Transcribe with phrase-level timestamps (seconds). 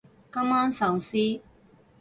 [0.31, 1.43] 今晚壽司